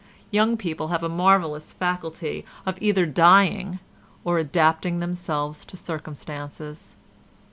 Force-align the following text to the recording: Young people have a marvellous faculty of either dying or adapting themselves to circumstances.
Young 0.31 0.57
people 0.57 0.87
have 0.87 1.03
a 1.03 1.09
marvellous 1.09 1.73
faculty 1.73 2.43
of 2.65 2.79
either 2.81 3.05
dying 3.05 3.77
or 4.23 4.39
adapting 4.39 4.99
themselves 4.99 5.63
to 5.65 5.77
circumstances. 5.77 6.97